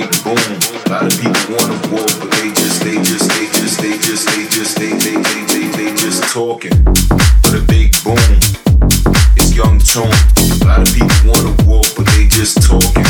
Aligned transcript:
Big 0.00 0.24
boom. 0.24 0.32
A 0.32 0.88
lot 0.88 1.04
of 1.04 1.12
people 1.20 1.54
wanna 1.54 1.76
war, 1.92 2.06
but 2.20 2.30
they 2.30 2.48
just, 2.54 2.82
they 2.82 2.94
just, 3.02 3.28
they 3.28 3.44
just, 3.52 3.80
they 3.82 3.98
just, 3.98 4.26
they 4.28 4.46
just, 4.48 4.78
they, 4.78 4.92
they, 4.92 5.20
they, 5.20 5.44
they, 5.44 5.66
they 5.76 5.94
just 5.94 6.22
talking. 6.32 6.72
But 7.42 7.56
a 7.56 7.62
big 7.68 7.92
boom, 8.02 8.16
it's 9.36 9.54
young 9.54 9.78
tone. 9.78 10.08
A 10.38 10.64
lot 10.64 10.80
of 10.80 10.88
people 10.94 11.10
wanna 11.26 11.54
war, 11.68 11.82
but 11.94 12.06
they 12.16 12.28
just 12.28 12.62
talking. 12.62 13.09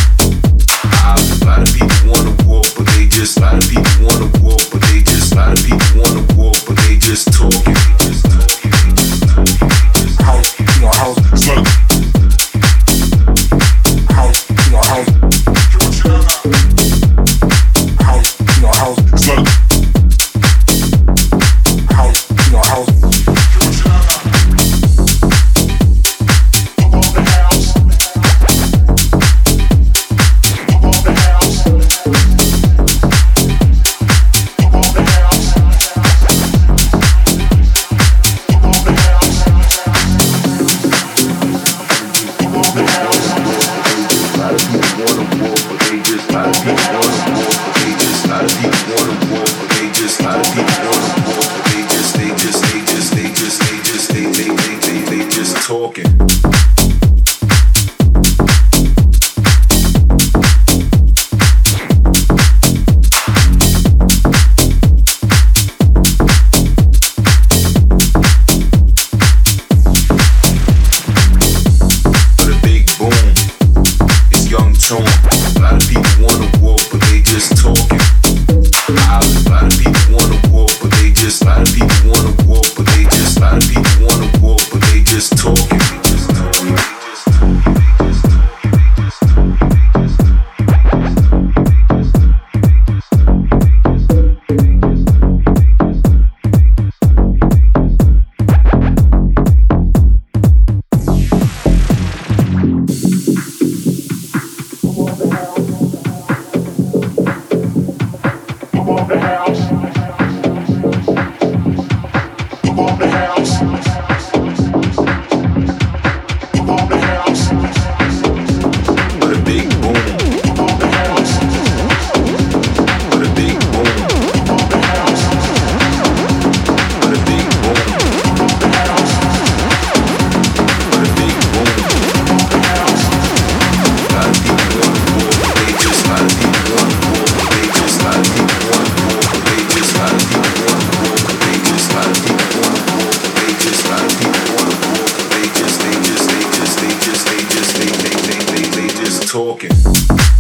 talking 149.30 149.70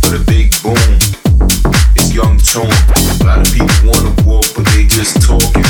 but 0.02 0.18
a 0.18 0.22
big 0.26 0.50
boom. 0.64 0.74
It's 1.94 2.12
young 2.12 2.38
tone. 2.38 2.66
A 2.66 3.24
lot 3.24 3.38
of 3.38 3.46
people 3.54 3.70
wanna 3.86 4.10
walk, 4.26 4.46
but 4.56 4.66
they 4.74 4.84
just 4.84 5.22
talking. 5.22 5.62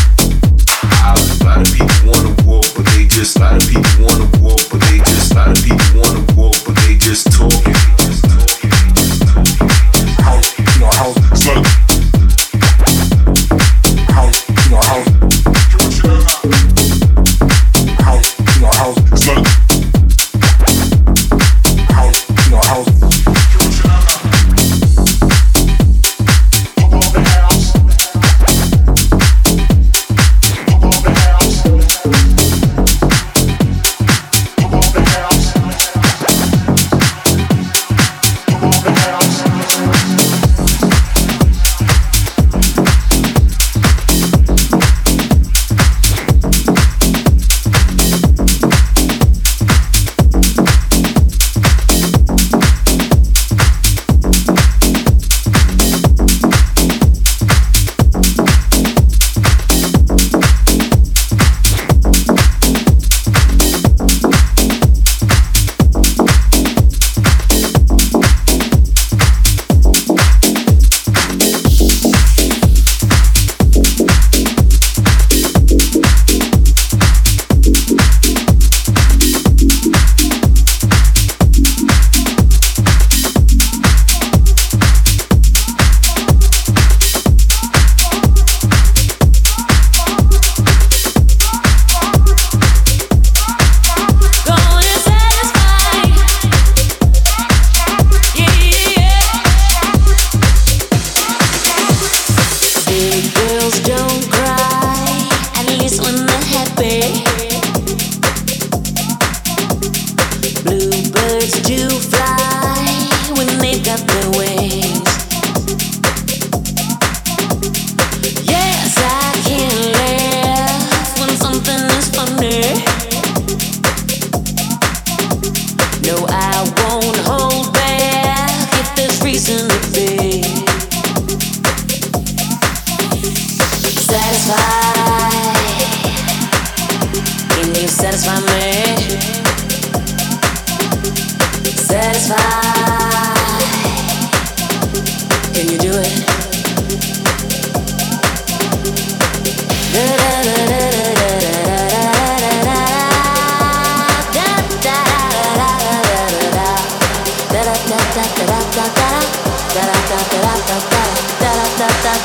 Ah, 1.05 1.13
a 1.13 1.45
lot 1.45 1.61
of 1.61 1.69
people 1.69 2.01
wanna 2.09 2.33
walk, 2.49 2.65
but 2.75 2.87
they 2.97 3.05
just. 3.05 3.37
A 3.37 3.41
lot 3.41 3.61
of 3.61 3.69
people 3.69 4.07
wanna 4.09 4.25
walk, 4.41 4.63
but 4.73 4.81
they 4.89 5.01
just. 5.05 5.33
A 5.33 5.35
lot 5.37 5.49
of 5.49 5.63
people 5.63 6.01
wanna 6.01 6.25
walk, 6.33 6.57
but 6.65 6.75
they 6.81 6.97
just 6.97 7.31
talking. 7.31 7.77
Just 8.01 8.25
House, 10.25 10.59
you 10.59 10.81
know, 10.81 10.89
house, 10.89 11.19
slut. 11.37 11.61
House, 14.17 14.49
you 14.49 14.71
know, 14.71 14.81
house. 14.81 15.10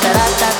da 0.02 0.12
da 0.12 0.26
da 0.40 0.55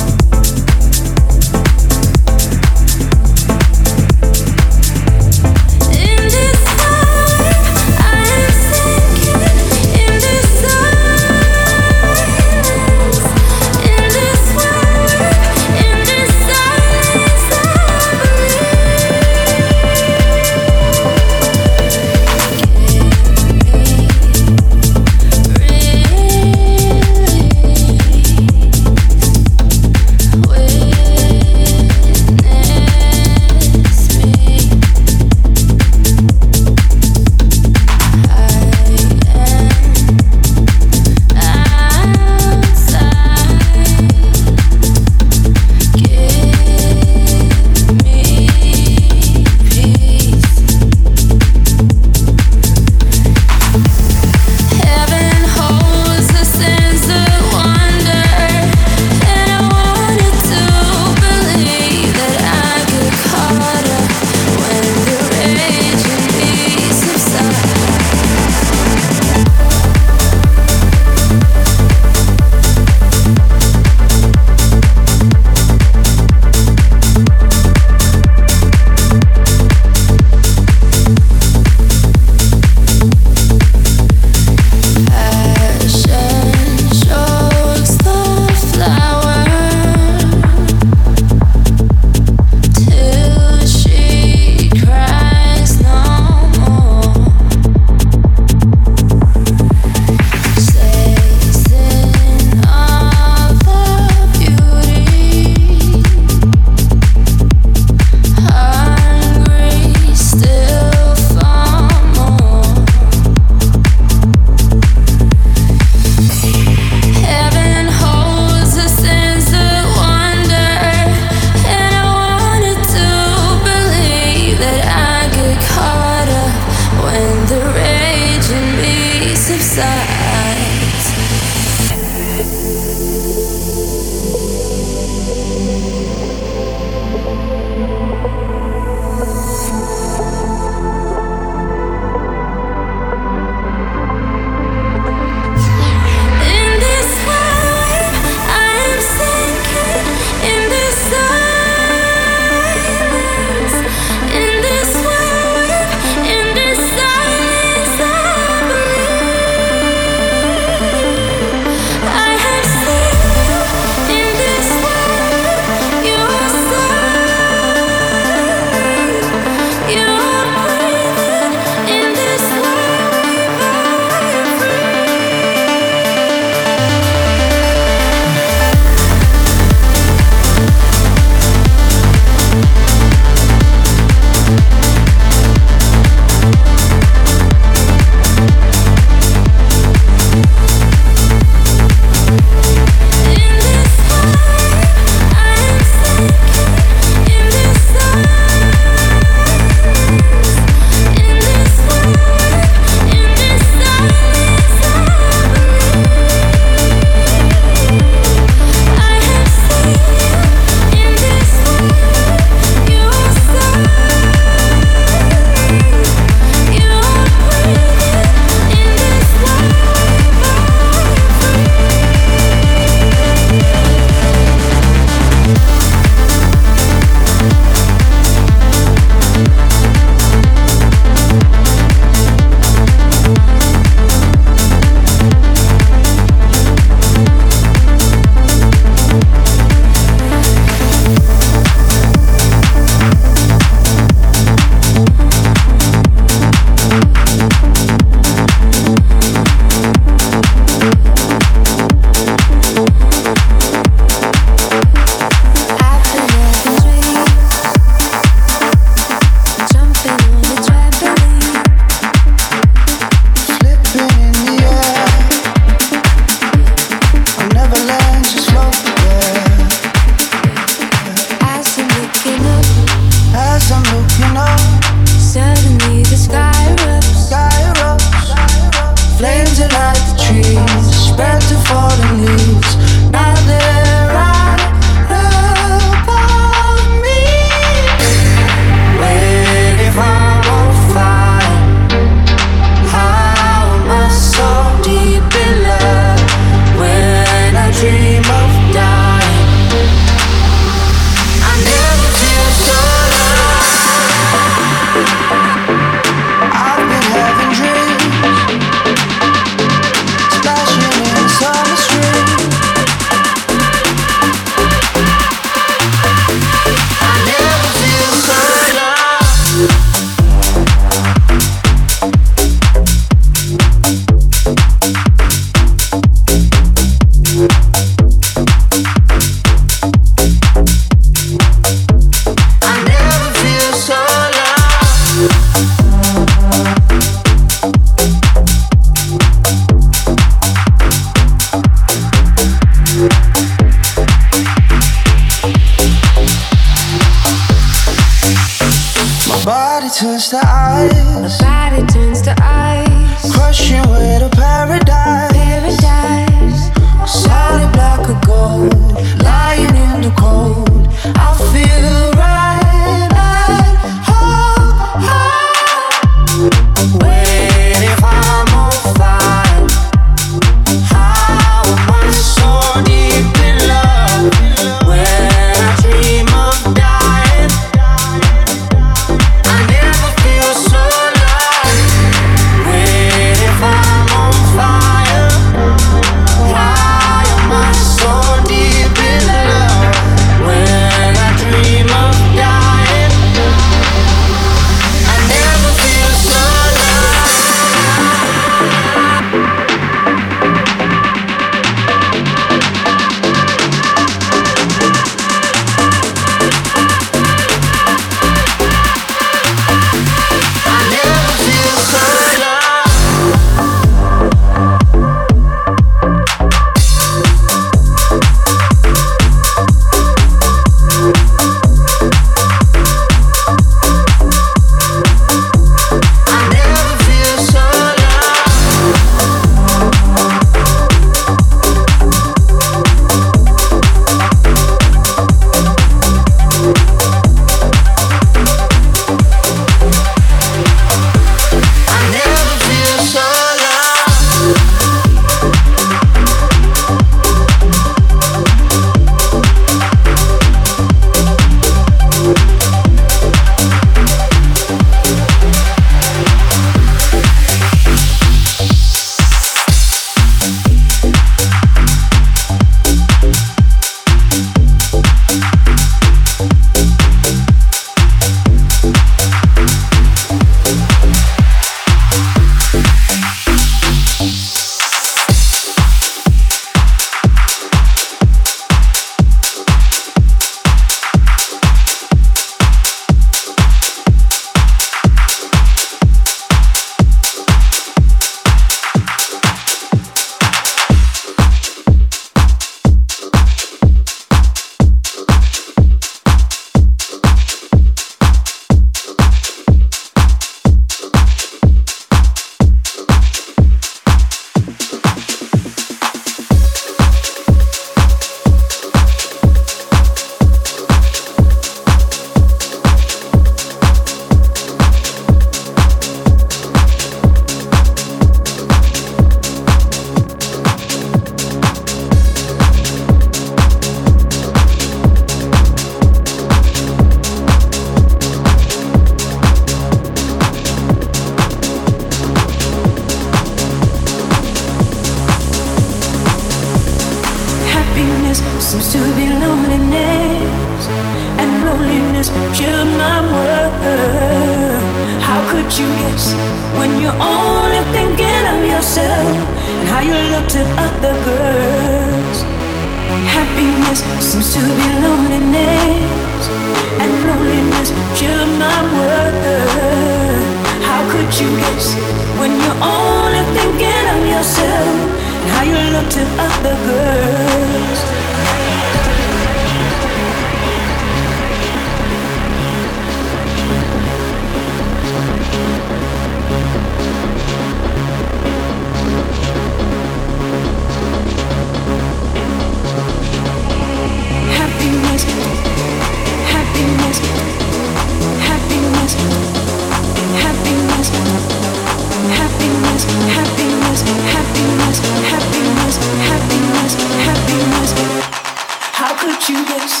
you 599.49 599.65
this. 599.65 600.00